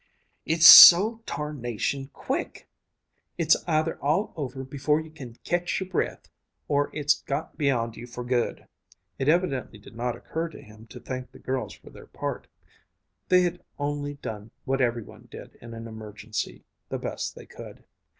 "It's 0.47 0.65
so 0.65 1.21
tarnation 1.27 2.07
quick! 2.11 2.67
It's 3.37 3.55
either 3.67 3.99
all 4.01 4.33
over 4.35 4.63
before 4.63 4.99
you 4.99 5.11
can 5.11 5.35
ketch 5.43 5.79
your 5.79 5.89
breath, 5.89 6.27
or 6.67 6.89
it's 6.91 7.21
got 7.21 7.55
beyond 7.55 7.95
you 7.95 8.07
for 8.07 8.23
good." 8.23 8.65
It 9.19 9.29
evidently 9.29 9.77
did 9.77 9.95
not 9.95 10.15
occur 10.15 10.49
to 10.49 10.59
him 10.63 10.87
to 10.87 10.99
thank 10.99 11.29
the 11.31 11.37
girls 11.37 11.75
for 11.75 11.91
their 11.91 12.07
part. 12.07 12.47
They 13.27 13.41
had 13.41 13.61
only 13.77 14.15
done 14.15 14.49
what 14.65 14.81
every 14.81 15.03
one 15.03 15.27
did 15.29 15.53
in 15.61 15.75
an 15.75 15.87
emergency, 15.87 16.63
the 16.89 16.97
best 16.97 17.35
they 17.35 17.45
could. 17.45 17.83